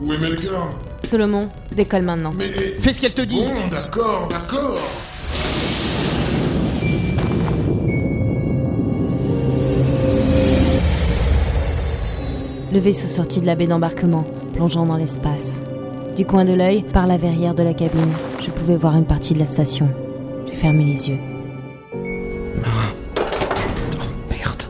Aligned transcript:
Où 0.00 0.12
est 0.14 0.18
Melgar 0.18 0.68
Solomon, 1.04 1.50
décolle 1.72 2.02
maintenant. 2.02 2.32
Mais... 2.34 2.48
Fais 2.48 2.94
ce 2.94 3.00
qu'elle 3.00 3.12
te 3.12 3.22
dit 3.22 3.34
Bon, 3.34 3.68
d'accord, 3.70 4.28
d'accord 4.30 4.78
Le 12.72 12.78
vaisseau 12.78 13.08
sortit 13.08 13.40
de 13.40 13.46
la 13.46 13.56
baie 13.56 13.66
d'embarquement, 13.66 14.24
plongeant 14.54 14.86
dans 14.86 14.96
l'espace. 14.96 15.60
Du 16.16 16.24
coin 16.24 16.44
de 16.44 16.52
l'œil, 16.52 16.82
par 16.82 17.06
la 17.06 17.16
verrière 17.16 17.54
de 17.54 17.62
la 17.62 17.74
cabine, 17.74 18.12
je 18.40 18.50
pouvais 18.50 18.76
voir 18.76 18.96
une 18.96 19.06
partie 19.06 19.34
de 19.34 19.40
la 19.40 19.46
station. 19.46 19.88
J'ai 20.46 20.54
fermé 20.54 20.84
les 20.84 21.08
yeux. 21.08 21.18
Mara. 22.56 22.94
Oh, 23.18 24.30
merde. 24.30 24.62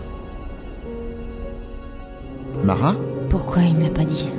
Mara? 2.64 2.96
Pourquoi 3.28 3.62
il 3.62 3.74
me 3.74 3.82
l'a 3.82 3.90
pas 3.90 4.04
dit? 4.04 4.30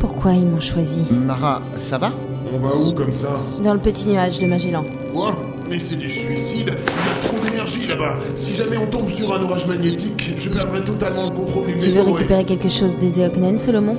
Pourquoi 0.00 0.32
ils 0.32 0.46
m'ont 0.46 0.60
choisi 0.60 1.02
Mara, 1.10 1.60
ça 1.76 1.98
va? 1.98 2.10
On 2.52 2.58
va 2.58 2.74
où 2.76 2.94
comme 2.94 3.12
ça? 3.12 3.28
Dans 3.62 3.74
le 3.74 3.80
petit 3.80 4.08
nuage 4.08 4.38
de 4.38 4.46
Magellan. 4.46 4.84
Quoi 5.12 5.30
Mais 5.68 5.78
c'est 5.78 5.96
du 5.96 6.08
suicide 6.08 6.70
Il 6.72 7.26
y 7.26 7.26
a 7.26 7.28
trop 7.28 7.38
d'énergie 7.44 7.86
là-bas 7.86 8.14
Si 8.34 8.54
jamais 8.54 8.78
on 8.78 8.90
tombe 8.90 9.10
sur 9.10 9.32
un 9.32 9.42
orage 9.42 9.66
magnétique, 9.66 10.34
je 10.38 10.48
perdrai 10.48 10.80
totalement 10.84 11.24
le 11.28 11.36
contrôle 11.36 11.66
du 11.66 11.78
Tu 11.78 11.90
veux 11.90 12.02
récupérer 12.02 12.44
quelque 12.44 12.68
chose 12.68 12.96
des 12.98 13.20
Eoknen, 13.20 13.58
Solomon? 13.58 13.96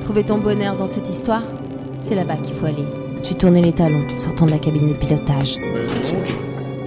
Trouver 0.00 0.24
ton 0.24 0.38
bonheur 0.38 0.76
dans 0.76 0.86
cette 0.86 1.08
histoire? 1.08 1.42
C'est 2.00 2.14
là-bas 2.14 2.36
qu'il 2.36 2.54
faut 2.54 2.66
aller. 2.66 2.86
J'ai 3.22 3.34
tourné 3.34 3.60
les 3.60 3.72
talons, 3.72 4.06
sortant 4.16 4.46
de 4.46 4.52
la 4.52 4.58
cabine 4.58 4.88
de 4.88 4.94
pilotage. 4.94 5.56
Mais 5.58 6.12
donc, 6.12 6.26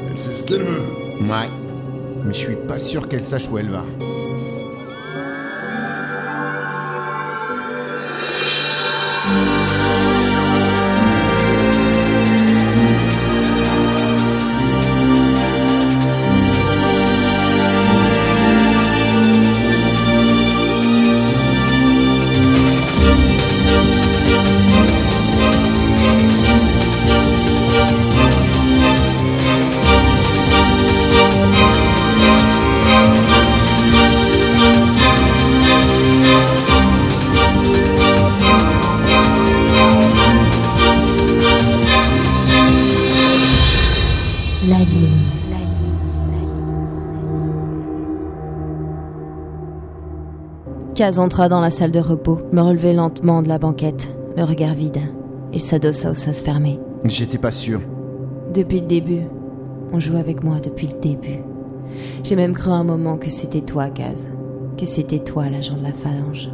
elle 0.07 0.17
sait 0.17 0.35
ce 0.41 0.43
qu'elle 0.43 0.63
veut. 0.63 0.81
Ouais. 1.21 1.49
Mais 2.25 2.33
je 2.33 2.37
suis 2.39 2.55
pas 2.55 2.79
sûr 2.79 3.07
qu'elle 3.07 3.23
sache 3.23 3.49
où 3.51 3.57
elle 3.57 3.69
va. 3.69 3.83
La 9.29 9.58
ligne. 44.83 45.39
Kaz 50.95 51.17
entra 51.17 51.47
dans 51.47 51.61
la 51.61 51.69
salle 51.69 51.91
de 51.91 51.99
repos, 51.99 52.39
me 52.51 52.61
relevait 52.61 52.93
lentement 52.93 53.41
de 53.41 53.47
la 53.47 53.57
banquette, 53.57 54.09
le 54.35 54.43
regard 54.43 54.73
vide. 54.73 54.99
Il 55.53 55.61
s'adossa 55.61 56.11
au 56.11 56.13
sas 56.13 56.41
fermé. 56.41 56.77
J'étais 57.05 57.37
pas 57.37 57.51
sûr. 57.51 57.79
Depuis 58.53 58.81
le 58.81 58.85
début. 58.85 59.21
On 59.93 59.99
joue 59.99 60.17
avec 60.17 60.43
moi 60.43 60.59
depuis 60.59 60.87
le 60.87 60.99
début. 60.99 61.39
J'ai 62.23 62.35
même 62.35 62.53
cru 62.53 62.69
un 62.69 62.83
moment 62.83 63.17
que 63.17 63.29
c'était 63.29 63.61
toi, 63.61 63.89
Kaz. 63.89 64.29
Que 64.77 64.85
c'était 64.85 65.19
toi, 65.19 65.49
l'agent 65.49 65.77
de 65.77 65.83
la 65.83 65.93
phalange. 65.93 66.49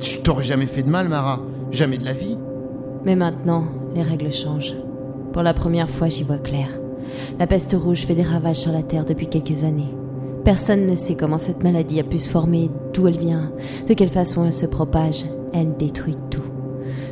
Je 0.00 0.18
t'aurais 0.18 0.44
jamais 0.44 0.66
fait 0.66 0.82
de 0.82 0.88
mal, 0.88 1.08
Mara. 1.08 1.40
Jamais 1.70 1.98
de 1.98 2.04
la 2.04 2.14
vie. 2.14 2.38
Mais 3.04 3.16
maintenant, 3.16 3.64
les 3.94 4.02
règles 4.02 4.32
changent. 4.32 4.74
Pour 5.32 5.42
la 5.42 5.52
première 5.52 5.90
fois, 5.90 6.08
j'y 6.08 6.24
vois 6.24 6.38
clair. 6.38 6.68
La 7.38 7.46
peste 7.46 7.76
rouge 7.78 8.06
fait 8.06 8.14
des 8.14 8.22
ravages 8.22 8.56
sur 8.56 8.72
la 8.72 8.82
Terre 8.82 9.04
depuis 9.04 9.28
quelques 9.28 9.64
années. 9.64 9.94
Personne 10.44 10.86
ne 10.86 10.94
sait 10.94 11.16
comment 11.16 11.38
cette 11.38 11.62
maladie 11.62 12.00
a 12.00 12.04
pu 12.04 12.18
se 12.18 12.28
former, 12.28 12.70
d'où 12.94 13.06
elle 13.06 13.18
vient, 13.18 13.52
de 13.86 13.94
quelle 13.94 14.08
façon 14.08 14.44
elle 14.44 14.52
se 14.52 14.66
propage. 14.66 15.26
Elle 15.52 15.76
détruit 15.76 16.16
tout. 16.30 16.40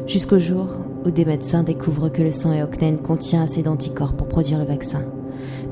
Jusqu'au 0.06 0.38
jour 0.38 0.68
où 1.04 1.10
des 1.10 1.24
médecins 1.24 1.62
découvrent 1.62 2.08
que 2.08 2.22
le 2.22 2.30
sang 2.30 2.52
Eoknen 2.52 2.98
contient 2.98 3.42
assez 3.42 3.62
d'anticorps 3.62 4.14
pour 4.14 4.28
produire 4.28 4.58
le 4.58 4.64
vaccin. 4.64 5.02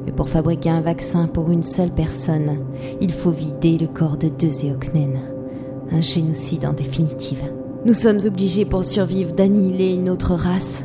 Mais 0.04 0.12
pour 0.12 0.28
fabriquer 0.28 0.70
un 0.70 0.82
vaccin 0.82 1.26
pour 1.26 1.50
une 1.50 1.64
seule 1.64 1.90
personne, 1.90 2.58
il 3.00 3.12
faut 3.12 3.30
vider 3.30 3.78
le 3.78 3.86
corps 3.86 4.18
de 4.18 4.28
deux 4.28 4.66
Eoknen. 4.66 5.18
Un 5.90 6.00
génocide 6.00 6.66
en 6.66 6.72
définitive. 6.72 7.42
Nous 7.84 7.94
sommes 7.94 8.20
obligés 8.24 8.64
pour 8.64 8.84
survivre 8.84 9.32
d'annihiler 9.32 9.94
une 9.94 10.10
autre 10.10 10.34
race. 10.34 10.84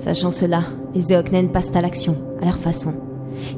Sachant 0.00 0.30
cela, 0.30 0.62
les 0.94 1.12
Eoknen 1.12 1.50
passent 1.50 1.76
à 1.76 1.82
l'action, 1.82 2.16
à 2.40 2.46
leur 2.46 2.56
façon. 2.56 2.94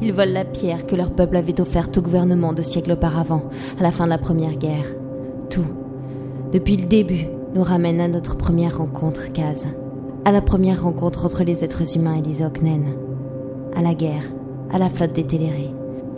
Ils 0.02 0.12
volent 0.12 0.32
la 0.32 0.44
pierre 0.44 0.86
que 0.86 0.96
leur 0.96 1.12
peuple 1.12 1.36
avait 1.36 1.60
offerte 1.60 1.96
au 1.98 2.02
gouvernement 2.02 2.52
deux 2.52 2.64
siècles 2.64 2.92
auparavant, 2.92 3.44
à 3.78 3.82
la 3.84 3.92
fin 3.92 4.06
de 4.06 4.10
la 4.10 4.18
Première 4.18 4.56
Guerre. 4.56 4.92
Tout, 5.50 5.64
depuis 6.52 6.76
le 6.76 6.86
début, 6.86 7.28
nous 7.54 7.62
ramène 7.62 8.00
à 8.00 8.08
notre 8.08 8.36
première 8.36 8.78
rencontre, 8.78 9.32
Kaz. 9.32 9.68
À 10.24 10.32
la 10.32 10.42
première 10.42 10.82
rencontre 10.82 11.26
entre 11.26 11.44
les 11.44 11.62
êtres 11.62 11.96
humains 11.96 12.16
et 12.16 12.28
les 12.28 12.42
Eoknen. 12.42 12.96
À 13.76 13.80
la 13.80 13.94
guerre, 13.94 14.24
à 14.72 14.78
la 14.78 14.88
flotte 14.88 15.12
des 15.12 15.24
Télérés. 15.24 15.70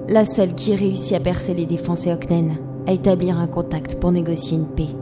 La 0.08 0.24
seule 0.24 0.54
qui 0.54 0.74
réussit 0.74 1.18
à 1.18 1.20
percer 1.20 1.52
les 1.52 1.66
défenses 1.66 2.06
Eoknen, 2.06 2.56
à 2.86 2.92
établir 2.92 3.38
un 3.38 3.46
contact 3.46 4.00
pour 4.00 4.10
négocier 4.10 4.56
une 4.56 4.68
paix. 4.68 4.94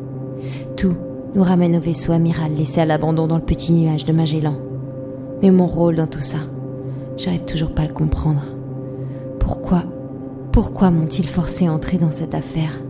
Tout 0.77 0.97
nous 1.37 1.45
ramène 1.45 1.77
au 1.77 1.81
vaisseau 1.81 2.11
amiral 2.11 2.57
laissé 2.57 2.81
à 2.81 2.87
l'abandon 2.87 3.29
dans 3.29 3.37
le 3.37 3.45
petit 3.45 3.73
nuage 3.73 4.05
de 4.05 4.13
Magellan. 4.13 4.57
Mais 5.43 5.51
mon 5.51 5.67
rôle 5.67 5.97
dans 5.97 6.07
tout 6.07 6.21
ça, 6.21 6.39
j'arrive 7.17 7.45
toujours 7.45 7.73
pas 7.75 7.83
à 7.83 7.87
le 7.89 7.93
comprendre. 7.93 8.43
Pourquoi, 9.41 9.85
pourquoi 10.53 10.91
m'ont-ils 10.91 11.27
forcé 11.27 11.67
à 11.67 11.73
entrer 11.73 11.99
dans 11.99 12.13
cette 12.13 12.35
affaire? 12.35 12.81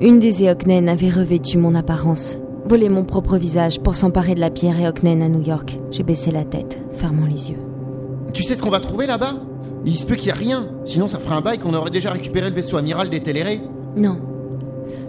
Une 0.00 0.18
des 0.18 0.42
Eoknen 0.42 0.88
avait 0.88 1.10
revêtu 1.10 1.58
mon 1.58 1.74
apparence, 1.74 2.38
volé 2.66 2.88
mon 2.88 3.04
propre 3.04 3.36
visage 3.36 3.80
pour 3.80 3.94
s'emparer 3.94 4.34
de 4.34 4.40
la 4.40 4.50
pierre 4.50 4.80
Eoknen 4.80 5.22
à 5.22 5.28
New 5.28 5.42
York. 5.42 5.78
J'ai 5.90 6.02
baissé 6.02 6.30
la 6.30 6.44
tête, 6.44 6.78
fermant 6.92 7.26
les 7.26 7.50
yeux. 7.50 7.58
Tu 8.32 8.42
sais 8.42 8.54
ce 8.56 8.62
qu'on 8.62 8.70
va 8.70 8.80
trouver 8.80 9.06
là-bas? 9.06 9.34
Il 9.84 9.96
se 9.96 10.06
peut 10.06 10.14
qu'il 10.14 10.26
y 10.26 10.30
ait 10.30 10.32
rien. 10.32 10.68
Sinon, 10.84 11.08
ça 11.08 11.18
ferait 11.18 11.36
un 11.36 11.40
bail 11.40 11.58
qu'on 11.58 11.74
aurait 11.74 11.90
déjà 11.90 12.10
récupéré 12.10 12.48
le 12.50 12.54
vaisseau 12.54 12.76
amiral 12.76 13.10
des 13.10 13.20
Télérés. 13.20 13.60
Non, 13.96 14.18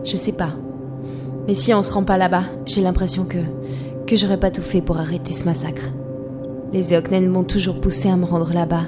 je 0.03 0.15
sais 0.15 0.31
pas. 0.31 0.51
Mais 1.47 1.55
si 1.55 1.73
on 1.73 1.81
se 1.81 1.91
rend 1.91 2.03
pas 2.03 2.17
là-bas, 2.17 2.43
j'ai 2.65 2.81
l'impression 2.81 3.25
que 3.25 3.39
que 4.07 4.15
j'aurais 4.15 4.39
pas 4.39 4.51
tout 4.51 4.61
fait 4.61 4.81
pour 4.81 4.97
arrêter 4.97 5.31
ce 5.31 5.45
massacre. 5.45 5.85
Les 6.73 6.93
Eoknen 6.93 7.27
m'ont 7.27 7.43
toujours 7.43 7.81
poussé 7.81 8.07
à 8.07 8.15
me 8.15 8.23
rendre 8.23 8.53
là-bas, 8.53 8.85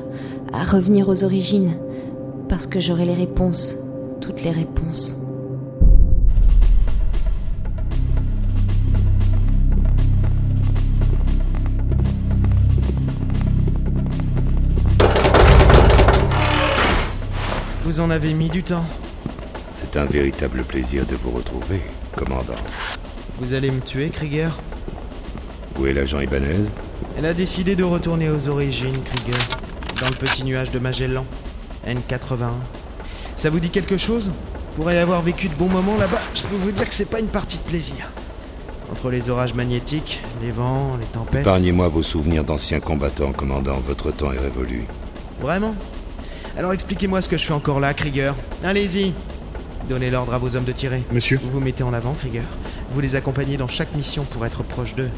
à 0.53 0.63
revenir 0.63 1.09
aux 1.09 1.25
origines, 1.25 1.77
parce 2.47 2.65
que 2.65 2.79
j'aurai 2.79 3.03
les 3.05 3.13
réponses, 3.13 3.75
toutes 4.21 4.41
les 4.41 4.51
réponses. 4.51 5.17
Vous 17.83 17.99
en 17.99 18.09
avez 18.09 18.33
mis 18.33 18.49
du 18.49 18.63
temps. 18.63 18.85
C'est 19.73 19.97
un 19.97 20.05
véritable 20.05 20.63
plaisir 20.63 21.05
de 21.05 21.15
vous 21.15 21.31
retrouver, 21.31 21.81
commandant. 22.15 22.53
Vous 23.39 23.53
allez 23.53 23.71
me 23.71 23.81
tuer, 23.81 24.07
Krieger? 24.07 24.57
Où 25.77 25.85
est 25.85 25.93
l'agent 25.93 26.21
Ibanez? 26.21 26.69
Elle 27.17 27.25
a 27.25 27.33
décidé 27.33 27.75
de 27.75 27.83
retourner 27.83 28.29
aux 28.29 28.47
origines, 28.49 28.97
Krieger. 29.03 29.39
Dans 30.01 30.09
le 30.09 30.15
petit 30.15 30.43
nuage 30.43 30.71
de 30.71 30.79
Magellan. 30.79 31.25
N81. 31.87 32.49
Ça 33.35 33.49
vous 33.49 33.59
dit 33.59 33.69
quelque 33.69 33.97
chose? 33.97 34.31
Pour 34.75 34.91
y 34.91 34.97
avoir 34.97 35.21
vécu 35.21 35.49
de 35.49 35.55
bons 35.55 35.69
moments 35.69 35.97
là-bas, 35.97 36.21
je 36.33 36.41
peux 36.43 36.55
vous 36.55 36.71
dire 36.71 36.87
que 36.87 36.93
c'est 36.93 37.05
pas 37.05 37.19
une 37.19 37.27
partie 37.27 37.57
de 37.57 37.63
plaisir. 37.63 38.09
Entre 38.91 39.09
les 39.09 39.29
orages 39.29 39.53
magnétiques, 39.53 40.21
les 40.41 40.51
vents, 40.51 40.97
les 40.99 41.05
tempêtes. 41.05 41.41
Épargnez-moi 41.41 41.87
vos 41.87 42.03
souvenirs 42.03 42.43
d'anciens 42.43 42.79
combattants, 42.79 43.31
commandant. 43.31 43.79
Votre 43.85 44.11
temps 44.11 44.31
est 44.31 44.39
révolu. 44.39 44.85
Vraiment? 45.41 45.75
Alors 46.57 46.73
expliquez-moi 46.73 47.21
ce 47.21 47.29
que 47.29 47.37
je 47.37 47.45
fais 47.45 47.53
encore 47.53 47.79
là, 47.79 47.93
Krieger. 47.93 48.35
Allez-y 48.63 49.13
Donnez 49.89 50.09
l'ordre 50.09 50.33
à 50.33 50.37
vos 50.37 50.55
hommes 50.55 50.63
de 50.63 50.71
tirer. 50.71 51.03
Monsieur 51.11 51.37
Vous 51.41 51.49
vous 51.49 51.59
mettez 51.59 51.83
en 51.83 51.93
avant, 51.93 52.13
Krieger. 52.13 52.43
Vous 52.91 53.01
les 53.01 53.15
accompagnez 53.15 53.57
dans 53.57 53.67
chaque 53.67 53.93
mission 53.95 54.23
pour 54.23 54.45
être 54.45 54.63
proche 54.63 54.95
d'eux. 54.95 55.09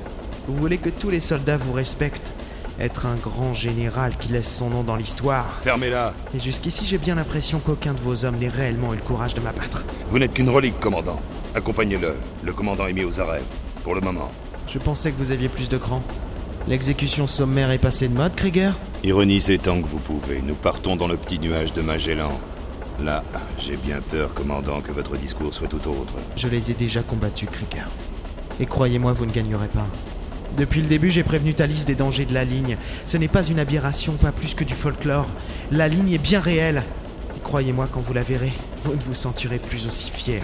Vous 0.47 0.55
voulez 0.55 0.77
que 0.77 0.89
tous 0.89 1.09
les 1.09 1.19
soldats 1.19 1.57
vous 1.57 1.73
respectent? 1.73 2.31
Être 2.79 3.05
un 3.07 3.15
grand 3.15 3.53
général 3.53 4.15
qui 4.17 4.31
laisse 4.31 4.53
son 4.53 4.69
nom 4.69 4.83
dans 4.83 4.95
l'histoire. 4.95 5.59
Fermez-la 5.61 6.13
Et 6.35 6.39
jusqu'ici, 6.39 6.85
j'ai 6.85 6.97
bien 6.97 7.15
l'impression 7.15 7.59
qu'aucun 7.59 7.93
de 7.93 8.01
vos 8.01 8.25
hommes 8.25 8.35
n'ait 8.35 8.49
réellement 8.49 8.93
eu 8.93 8.97
le 8.97 9.01
courage 9.01 9.33
de 9.33 9.39
m'abattre. 9.39 9.85
Vous 10.09 10.19
n'êtes 10.19 10.33
qu'une 10.33 10.49
relique, 10.49 10.79
commandant. 10.79 11.19
Accompagnez-le. 11.55 12.13
Le 12.43 12.53
commandant 12.53 12.85
est 12.85 12.93
mis 12.93 13.05
aux 13.05 13.19
arrêts. 13.19 13.41
Pour 13.83 13.95
le 13.95 14.01
moment. 14.01 14.29
Je 14.67 14.77
pensais 14.77 15.11
que 15.11 15.17
vous 15.17 15.31
aviez 15.31 15.47
plus 15.49 15.69
de 15.69 15.77
cran. 15.77 16.03
L'exécution 16.67 17.27
sommaire 17.27 17.71
est 17.71 17.79
passée 17.79 18.07
de 18.07 18.13
mode, 18.13 18.35
Krieger? 18.35 18.73
Ironisez 19.03 19.57
tant 19.57 19.81
que 19.81 19.87
vous 19.87 19.99
pouvez. 19.99 20.41
Nous 20.41 20.55
partons 20.55 20.95
dans 20.95 21.07
le 21.07 21.17
petit 21.17 21.39
nuage 21.39 21.73
de 21.73 21.81
Magellan. 21.81 22.39
Là, 23.03 23.23
j'ai 23.59 23.77
bien 23.77 23.99
peur, 24.11 24.33
commandant, 24.33 24.81
que 24.81 24.91
votre 24.91 25.15
discours 25.17 25.53
soit 25.53 25.67
tout 25.67 25.87
autre. 25.87 26.13
Je 26.35 26.47
les 26.47 26.71
ai 26.71 26.73
déjà 26.73 27.01
combattus, 27.01 27.49
Krieger. 27.51 27.87
Et 28.59 28.65
croyez-moi, 28.65 29.13
vous 29.13 29.25
ne 29.25 29.31
gagnerez 29.31 29.67
pas. 29.67 29.87
Depuis 30.57 30.81
le 30.81 30.87
début, 30.87 31.11
j'ai 31.11 31.23
prévenu 31.23 31.53
Thalys 31.53 31.83
des 31.85 31.95
dangers 31.95 32.25
de 32.25 32.33
la 32.33 32.45
ligne. 32.45 32.77
Ce 33.03 33.17
n'est 33.17 33.27
pas 33.27 33.43
une 33.43 33.59
aberration, 33.59 34.13
pas 34.13 34.31
plus 34.31 34.53
que 34.53 34.63
du 34.63 34.73
folklore. 34.73 35.27
La 35.71 35.87
ligne 35.87 36.13
est 36.13 36.17
bien 36.17 36.39
réelle. 36.39 36.83
Croyez-moi, 37.43 37.89
quand 37.91 37.99
vous 37.99 38.13
la 38.13 38.23
verrez, 38.23 38.53
vous 38.83 38.93
ne 38.93 39.01
vous 39.01 39.13
sentirez 39.13 39.59
plus 39.59 39.85
aussi 39.85 40.09
fier. 40.11 40.43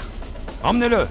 Emmenez-le 0.64 1.08